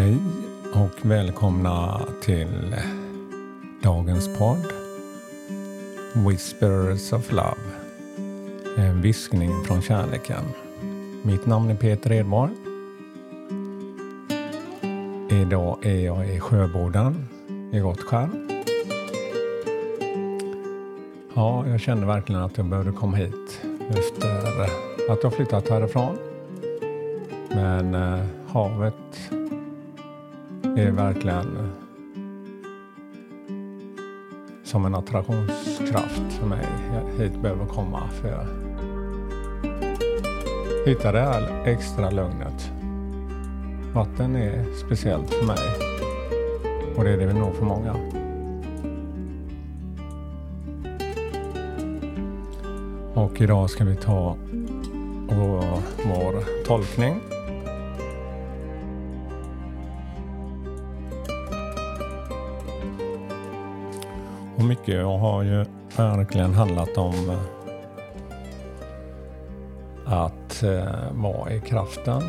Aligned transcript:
Hej 0.00 0.18
och 0.74 1.10
välkomna 1.10 2.00
till 2.22 2.76
dagens 3.82 4.38
podd 4.38 4.66
Whispers 6.28 7.12
of 7.12 7.32
Love. 7.32 7.60
En 8.76 9.02
viskning 9.02 9.64
från 9.64 9.82
kärleken. 9.82 10.44
Mitt 11.22 11.46
namn 11.46 11.70
är 11.70 11.74
Peter 11.74 12.12
Edborg. 12.12 12.52
Idag 15.30 15.86
är 15.86 16.04
jag 16.04 16.28
i 16.28 16.40
Sjöboden 16.40 17.28
i 17.72 17.78
Gottskär. 17.78 18.30
Ja, 21.34 21.68
jag 21.68 21.80
kände 21.80 22.06
verkligen 22.06 22.42
att 22.42 22.56
jag 22.56 22.66
behövde 22.66 22.92
komma 22.92 23.16
hit 23.16 23.62
efter 23.90 24.62
att 25.12 25.22
jag 25.22 25.34
flyttat 25.34 25.68
härifrån. 25.68 26.16
Men 27.48 27.94
eh, 27.94 28.26
havet 28.46 29.30
är 30.76 30.90
verkligen 30.90 31.72
som 34.64 34.84
en 34.84 34.94
attraktionskraft 34.94 36.32
för 36.32 36.46
mig. 36.46 36.66
Jag 36.94 37.24
hit 37.24 37.42
behöver 37.42 37.66
komma 37.66 38.08
för 38.08 38.32
att 38.32 38.48
hitta 40.86 41.12
det 41.12 41.20
här 41.20 41.66
extra 41.66 42.10
lugnet. 42.10 42.72
Vatten 43.94 44.36
är 44.36 44.64
speciellt 44.86 45.30
för 45.30 45.46
mig 45.46 45.58
och 46.96 47.04
det 47.04 47.10
är 47.10 47.16
det 47.16 47.32
nog 47.32 47.54
för 47.54 47.64
många. 47.64 47.96
Och 53.14 53.40
idag 53.40 53.70
ska 53.70 53.84
vi 53.84 53.96
ta 53.96 54.36
vår 56.06 56.64
tolkning 56.64 57.20
Och 64.60 64.66
mycket 64.66 65.04
har 65.04 65.42
ju 65.42 65.64
verkligen 65.96 66.54
handlat 66.54 66.96
om 66.96 67.30
eh, 67.30 67.40
att 70.06 70.62
eh, 70.62 71.12
vara 71.12 71.52
i 71.52 71.60
kraften 71.60 72.22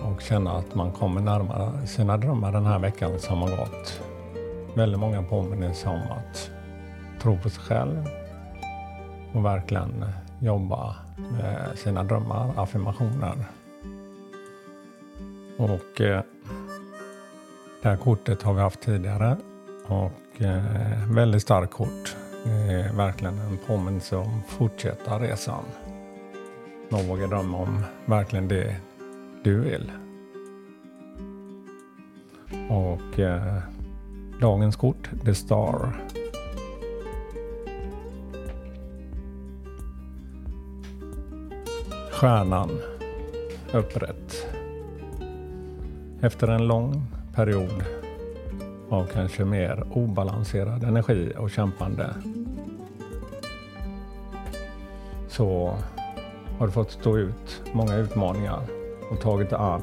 och 0.00 0.22
känna 0.22 0.52
att 0.52 0.74
man 0.74 0.92
kommer 0.92 1.20
närmare 1.20 1.86
sina 1.86 2.16
drömmar 2.16 2.52
den 2.52 2.66
här 2.66 2.78
veckan 2.78 3.18
som 3.18 3.42
har 3.42 3.50
gått. 3.50 4.02
Väldigt 4.76 5.00
många 5.00 5.22
påminnelser 5.22 5.90
om 5.90 6.00
att 6.18 6.50
tro 7.22 7.38
på 7.38 7.50
sig 7.50 7.62
själv 7.62 8.08
och 9.32 9.44
verkligen 9.44 10.04
jobba 10.38 10.96
med 11.16 11.78
sina 11.78 12.04
drömmar, 12.04 12.52
affirmationer. 12.56 13.34
Och 15.58 16.00
eh, 16.00 16.22
det 17.82 17.88
här 17.88 17.96
kortet 17.96 18.42
har 18.42 18.54
vi 18.54 18.60
haft 18.60 18.80
tidigare 18.80 19.36
och 19.86 20.12
eh, 20.40 21.10
väldigt 21.10 21.42
starkt 21.42 21.72
kort. 21.72 22.16
Det 22.44 22.50
är 22.50 22.92
verkligen 22.92 23.38
en 23.38 23.58
påminnelse 23.66 24.16
om 24.16 24.42
fortsätta 24.48 25.18
resan. 25.18 25.64
Man 26.88 27.08
vågar 27.08 27.26
drömma 27.26 27.58
om 27.58 27.84
verkligen 28.06 28.48
det 28.48 28.76
du 29.44 29.60
vill. 29.60 29.92
Och 32.68 33.18
eh, 33.18 33.58
dagens 34.40 34.76
kort, 34.76 35.10
The 35.24 35.34
Star. 35.34 35.92
Stjärnan 42.10 42.70
upprätt. 43.72 44.46
Efter 46.20 46.48
en 46.48 46.66
lång 46.66 47.06
period 47.34 48.01
av 48.92 49.06
kanske 49.06 49.44
mer 49.44 49.84
obalanserad 49.90 50.84
energi 50.84 51.32
och 51.38 51.50
kämpande 51.50 52.14
så 55.28 55.74
har 56.58 56.66
du 56.66 56.72
fått 56.72 56.90
stå 56.90 57.18
ut 57.18 57.62
många 57.72 57.96
utmaningar 57.96 58.60
och 59.10 59.20
tagit 59.20 59.50
dig 59.50 59.58
an 59.58 59.82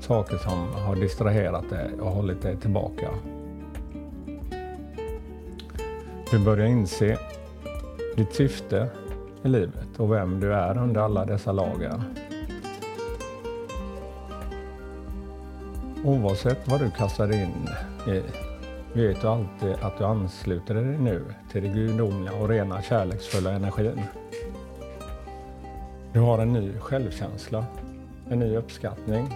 saker 0.00 0.36
som 0.36 0.68
har 0.86 0.96
distraherat 0.96 1.70
dig 1.70 1.90
och 2.00 2.10
hållit 2.10 2.42
dig 2.42 2.56
tillbaka. 2.56 3.08
Du 6.30 6.38
börjar 6.44 6.66
inse 6.66 7.18
ditt 8.16 8.34
syfte 8.34 8.88
i 9.42 9.48
livet 9.48 9.88
och 9.96 10.12
vem 10.12 10.40
du 10.40 10.54
är 10.54 10.78
under 10.78 11.00
alla 11.00 11.24
dessa 11.24 11.52
lagar. 11.52 12.02
Oavsett 16.04 16.68
vad 16.68 16.80
du 16.80 16.90
kastar 16.90 17.32
in 17.32 17.68
i 18.06 18.22
vet 18.92 19.20
du 19.20 19.28
alltid 19.28 19.72
att 19.82 19.98
du 19.98 20.04
ansluter 20.04 20.74
dig 20.74 20.84
nu 20.84 21.24
till 21.52 21.62
det 21.62 21.68
gudomliga 21.68 22.34
och 22.34 22.48
rena 22.48 22.82
kärleksfulla 22.82 23.52
energin. 23.52 24.00
Du 26.12 26.20
har 26.20 26.38
en 26.38 26.52
ny 26.52 26.78
självkänsla, 26.78 27.64
en 28.30 28.38
ny 28.38 28.56
uppskattning 28.56 29.28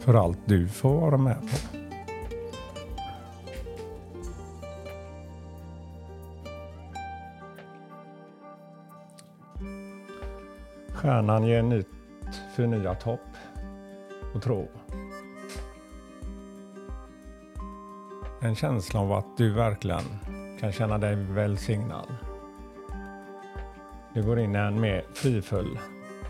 för 0.00 0.14
allt 0.14 0.38
du 0.44 0.68
får 0.68 1.00
vara 1.00 1.16
med 1.16 1.36
på. 1.40 1.78
Stjärnan 10.92 11.46
ger 11.46 11.62
nytt 11.62 11.86
förnyat 12.56 13.02
hopp 13.02 13.20
och 14.34 14.42
tro 14.42 14.68
En 18.40 18.54
känsla 18.54 19.00
av 19.00 19.12
att 19.12 19.36
du 19.36 19.52
verkligen 19.52 20.04
kan 20.60 20.72
känna 20.72 20.98
dig 20.98 21.14
välsignad. 21.14 22.06
Du 24.14 24.22
går 24.22 24.38
in 24.38 24.54
i 24.54 24.58
en 24.58 24.80
mer 24.80 25.04
frifull, 25.14 25.78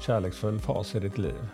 kärleksfull 0.01 0.59
fas 0.59 0.95
i 0.95 1.01
ditt 1.01 1.19
liv. 1.19 1.49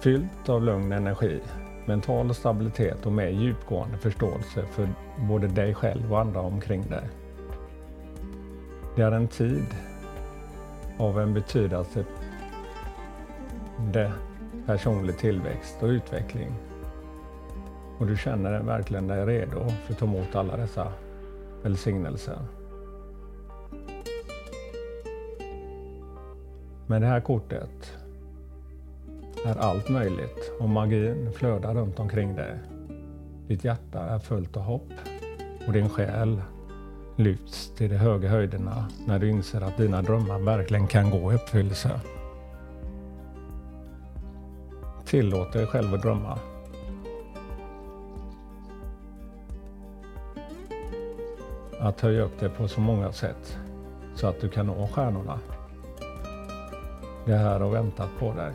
Fyllt 0.00 0.48
av 0.48 0.62
lugn 0.62 0.92
energi, 0.92 1.40
mental 1.86 2.34
stabilitet 2.34 3.06
och 3.06 3.12
mer 3.12 3.28
djupgående 3.28 3.98
förståelse 3.98 4.66
för 4.66 4.88
både 5.28 5.48
dig 5.48 5.74
själv 5.74 6.12
och 6.12 6.20
andra 6.20 6.40
omkring 6.40 6.82
dig. 6.82 7.08
Det 8.96 9.02
är 9.02 9.12
en 9.12 9.28
tid 9.28 9.66
av 10.98 11.20
en 11.20 11.34
betydelse 11.34 12.04
personlig 14.66 15.18
tillväxt 15.18 15.82
och 15.82 15.88
utveckling. 15.88 16.52
Och 17.98 18.06
du 18.06 18.16
känner 18.16 18.60
verkligen 18.60 19.06
dig 19.06 19.26
redo 19.26 19.68
för 19.68 19.92
att 19.92 19.98
ta 19.98 20.04
emot 20.04 20.34
alla 20.34 20.56
dessa 20.56 20.92
välsignelser. 21.62 22.38
Med 26.86 27.02
det 27.02 27.06
här 27.06 27.20
kortet 27.20 27.96
är 29.44 29.58
allt 29.58 29.88
möjligt 29.88 30.52
och 30.60 30.68
magin 30.68 31.32
flödar 31.32 31.74
runt 31.74 31.98
omkring 31.98 32.34
dig. 32.34 32.58
Ditt 33.48 33.64
hjärta 33.64 34.00
är 34.00 34.18
fullt 34.18 34.56
av 34.56 34.62
hopp 34.62 34.92
och 35.66 35.72
din 35.72 35.88
själ 35.88 36.42
lyfts 37.16 37.74
till 37.76 37.90
de 37.90 37.96
höga 37.96 38.28
höjderna 38.28 38.88
när 39.06 39.18
du 39.18 39.30
inser 39.30 39.60
att 39.60 39.76
dina 39.76 40.02
drömmar 40.02 40.38
verkligen 40.38 40.86
kan 40.86 41.10
gå 41.10 41.32
i 41.32 41.34
uppfyllelse. 41.34 42.00
Tillåt 45.12 45.52
dig 45.52 45.66
själv 45.66 45.94
att 45.94 46.02
drömma. 46.02 46.38
Att 51.80 52.00
höja 52.00 52.22
upp 52.22 52.40
dig 52.40 52.48
på 52.48 52.68
så 52.68 52.80
många 52.80 53.12
sätt 53.12 53.58
så 54.14 54.26
att 54.26 54.40
du 54.40 54.48
kan 54.48 54.66
nå 54.66 54.88
stjärnorna. 54.92 55.38
Det 57.24 57.36
här 57.36 57.60
har 57.60 57.70
väntat 57.70 58.08
på 58.18 58.32
dig. 58.34 58.52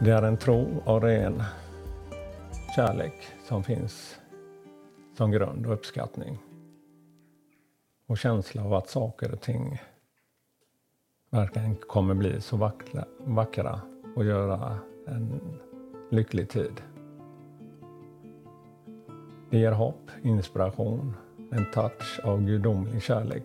Det 0.00 0.10
är 0.10 0.22
en 0.22 0.36
tro 0.36 0.82
och 0.84 1.02
ren 1.02 1.42
kärlek 2.76 3.28
som 3.44 3.64
finns 3.64 4.18
som 5.16 5.30
grund 5.30 5.66
och 5.66 5.72
uppskattning. 5.72 6.38
Och 8.06 8.18
känsla 8.18 8.64
av 8.64 8.74
att 8.74 8.88
saker 8.88 9.32
och 9.32 9.40
ting 9.40 9.78
verkligen 11.30 11.76
kommer 11.76 12.14
bli 12.14 12.40
så 12.40 12.56
vackra, 12.56 13.04
vackra 13.18 13.80
och 14.16 14.24
göra 14.24 14.78
en 15.06 15.40
lycklig 16.10 16.48
tid. 16.48 16.82
Det 19.50 19.58
ger 19.58 19.72
hopp, 19.72 20.10
inspiration, 20.22 21.14
en 21.52 21.70
touch 21.74 22.20
av 22.24 22.44
gudomlig 22.44 23.02
kärlek 23.02 23.44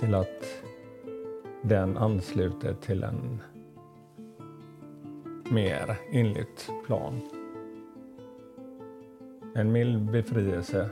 till 0.00 0.14
att 0.14 0.62
den 1.62 1.96
ansluter 1.96 2.74
till 2.74 3.02
en 3.02 3.42
mer 5.52 5.96
enligt 6.10 6.70
plan. 6.86 7.20
En 9.54 9.72
mild 9.72 10.10
befrielse 10.10 10.88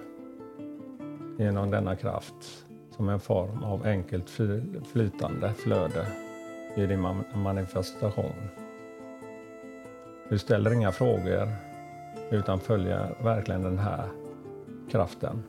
genom 1.38 1.70
denna 1.70 1.96
kraft 1.96 2.66
som 2.96 3.08
en 3.08 3.20
form 3.20 3.64
av 3.64 3.86
enkelt 3.86 4.30
flytande 4.92 5.52
flöde 5.54 6.06
i 6.76 6.86
din 6.86 7.06
manifestation. 7.34 8.48
Du 10.28 10.38
ställer 10.38 10.72
inga 10.72 10.92
frågor 10.92 11.48
utan 12.30 12.60
följer 12.60 13.14
verkligen 13.22 13.62
den 13.62 13.78
här 13.78 14.08
kraften. 14.90 15.42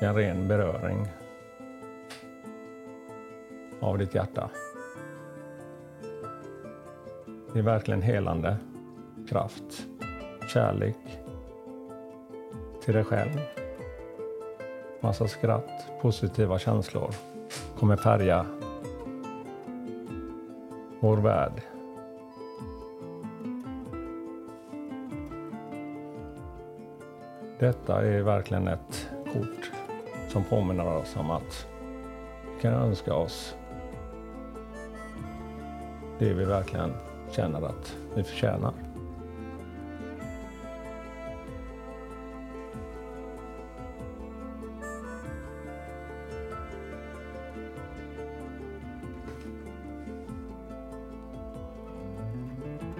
En 0.00 0.14
ren 0.14 0.48
beröring 0.48 1.08
av 3.80 3.98
ditt 3.98 4.14
hjärta. 4.14 4.50
Det 7.52 7.58
är 7.58 7.62
verkligen 7.62 8.02
helande 8.02 8.56
kraft, 9.28 9.86
kärlek 10.48 10.96
till 12.84 12.94
dig 12.94 13.04
själv. 13.04 13.40
Massa 15.00 15.28
skratt, 15.28 15.86
positiva 16.00 16.58
känslor 16.58 17.10
kommer 17.78 17.96
färga 17.96 18.46
vår 21.00 21.16
värld. 21.16 21.62
Detta 27.58 28.02
är 28.02 28.22
verkligen 28.22 28.68
ett 28.68 29.08
kort 29.32 29.70
som 30.28 30.44
påminner 30.44 30.96
oss 30.96 31.16
om 31.16 31.30
att 31.30 31.66
vi 32.54 32.62
kan 32.62 32.72
önska 32.72 33.14
oss 33.14 33.56
det 36.18 36.34
vi 36.34 36.44
verkligen 36.44 36.92
känner 37.32 37.62
att 37.62 37.96
vi 38.14 38.22
förtjänar. 38.22 38.72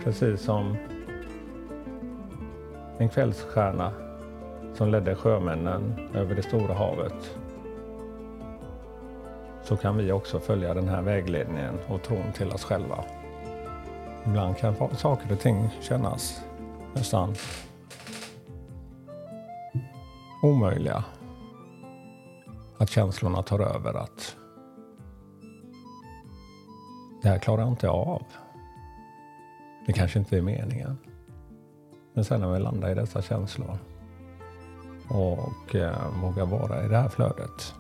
Precis 0.05 0.43
som 0.43 0.77
en 2.99 3.09
kvällsstjärna 3.09 3.93
som 4.75 4.91
ledde 4.91 5.15
sjömännen 5.15 6.09
över 6.15 6.35
det 6.35 6.43
stora 6.43 6.75
havet 6.75 7.37
så 9.62 9.77
kan 9.77 9.97
vi 9.97 10.12
också 10.12 10.41
följa 10.41 10.75
den 10.75 10.88
här 10.88 11.03
vägledningen 11.03 11.79
och 11.88 12.03
tron 12.03 12.32
till 12.32 12.49
oss 12.49 12.65
själva. 12.65 13.05
Ibland 14.26 14.56
kan 14.56 14.96
saker 14.96 15.32
och 15.32 15.40
ting 15.40 15.70
kännas 15.81 16.44
nästan 16.94 17.34
omöjliga. 20.43 21.05
Att 22.78 22.90
känslorna 22.90 23.43
tar 23.43 23.61
över 23.61 23.94
att 23.94 24.37
det 27.22 27.28
här 27.28 27.38
klarar 27.38 27.61
jag 27.61 27.69
inte 27.69 27.88
av. 27.88 28.22
Det 29.87 29.93
kanske 29.93 30.19
inte 30.19 30.38
är 30.38 30.43
meningen. 30.43 30.99
Men 32.14 32.25
sen 32.25 32.40
när 32.40 32.52
vi 32.52 32.58
landar 32.58 32.90
i 32.90 32.94
dessa 32.94 33.22
känslor 33.22 33.78
och 35.08 35.75
eh, 35.75 36.20
vågar 36.22 36.46
vara 36.46 36.84
i 36.84 36.88
det 36.88 36.96
här 36.96 37.08
flödet 37.08 37.75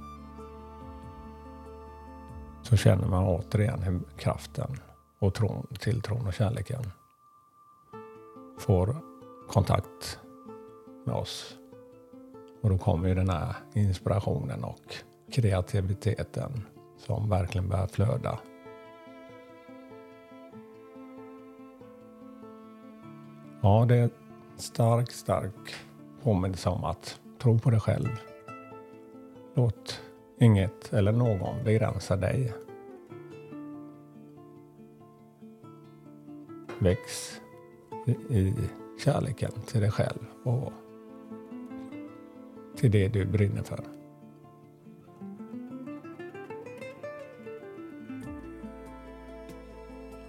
så 2.62 2.76
känner 2.76 3.08
man 3.08 3.24
återigen 3.24 3.82
hur 3.82 4.00
kraften 4.18 4.76
och 5.20 5.34
tron, 5.34 5.66
tilltron 5.80 6.26
och 6.26 6.34
kärleken 6.34 6.82
får 8.58 8.96
kontakt 9.48 10.18
med 11.04 11.14
oss. 11.14 11.56
Och 12.62 12.70
då 12.70 12.78
kommer 12.78 13.08
ju 13.08 13.14
den 13.14 13.30
här 13.30 13.56
inspirationen 13.74 14.64
och 14.64 14.94
kreativiteten 15.32 16.62
som 16.98 17.28
verkligen 17.28 17.68
börjar 17.68 17.86
flöda. 17.86 18.38
Ja, 23.62 23.84
det 23.88 23.96
är 23.96 24.10
stark, 24.56 25.12
stark 25.12 25.74
påminnelse 26.22 26.68
om 26.68 26.84
att 26.84 27.20
tro 27.38 27.58
på 27.58 27.70
dig 27.70 27.80
själv. 27.80 28.08
Låt 29.54 30.00
inget 30.38 30.92
eller 30.92 31.12
någon 31.12 31.64
begränsa 31.64 32.16
dig. 32.16 32.52
Väx 36.82 37.40
i 38.28 38.54
kärleken 39.04 39.52
till 39.66 39.80
dig 39.80 39.90
själv 39.90 40.18
och 40.44 40.72
till 42.76 42.90
det 42.90 43.08
du 43.08 43.24
brinner 43.24 43.62
för. 43.62 43.80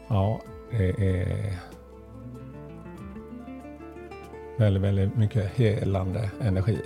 Ja, 0.08 0.42
det 0.72 0.90
är 0.90 1.60
väldigt, 4.58 4.84
väldigt 4.84 5.16
mycket 5.16 5.52
helande 5.52 6.32
energi 6.42 6.82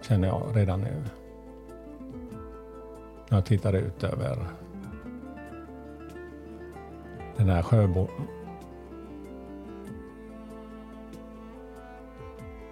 känner 0.00 0.28
jag 0.28 0.42
redan 0.54 0.80
nu. 0.80 1.04
När 3.28 3.38
jag 3.38 3.44
tittar 3.46 3.72
ut 3.72 4.04
över 4.04 4.46
den 7.40 7.48
här 7.48 7.62
sjöbo 7.62 8.08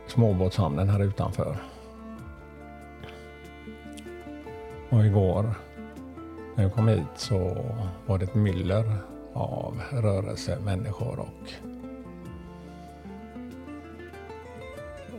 småbåtshamnen 0.06 0.88
här 0.88 1.00
utanför. 1.00 1.56
Och 4.90 5.04
igår 5.04 5.54
när 6.54 6.62
jag 6.64 6.74
kom 6.74 6.88
hit 6.88 7.02
så 7.16 7.56
var 8.06 8.18
det 8.18 8.24
ett 8.24 8.34
myller 8.34 8.96
av 9.32 9.80
rörelse, 9.90 10.58
människor 10.64 11.18
och 11.18 11.52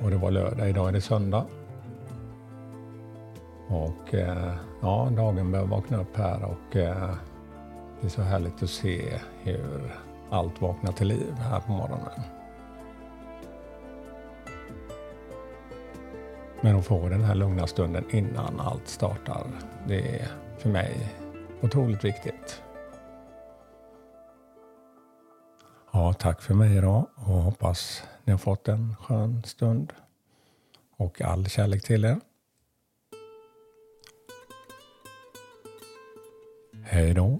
och 0.04 0.10
det 0.10 0.18
var 0.18 0.32
lördag. 0.32 0.70
Idag 0.70 0.88
är 0.88 0.92
det 0.92 1.02
söndag. 1.02 1.46
Och 3.68 4.14
eh, 4.14 4.54
ja, 4.82 5.10
dagen 5.16 5.52
börjar 5.52 5.66
vakna 5.66 6.02
upp 6.02 6.18
här 6.18 6.44
och 6.44 6.76
eh, 6.76 7.14
det 8.02 8.08
är 8.08 8.10
så 8.10 8.22
härligt 8.22 8.64
att 8.64 8.70
se 8.70 9.20
hur 9.44 9.96
allt 10.30 10.62
vaknar 10.62 10.92
till 10.92 11.08
liv 11.08 11.34
här 11.34 11.60
på 11.60 11.72
morgonen. 11.72 12.22
Men 16.62 16.76
att 16.76 16.86
få 16.86 17.10
den 17.10 17.24
här 17.24 17.36
lugna 17.36 17.68
stunden 17.68 18.06
innan 18.10 18.60
allt 18.60 18.88
startar, 18.88 19.48
det 19.88 20.20
är 20.20 20.28
för 20.58 20.70
mig 20.70 21.16
otroligt 21.62 22.04
viktigt. 22.04 22.64
Ja, 25.92 26.14
tack 26.14 26.42
för 26.42 26.54
mig 26.54 26.78
idag 26.78 27.08
och 27.16 27.24
hoppas 27.24 28.04
ni 28.24 28.32
har 28.32 28.38
fått 28.38 28.68
en 28.68 28.96
skön 28.96 29.44
stund. 29.44 29.94
Och 30.98 31.22
all 31.22 31.46
kärlek 31.46 31.84
till 31.84 32.06
er. 32.06 32.20
Hej 36.84 37.14
då. 37.14 37.40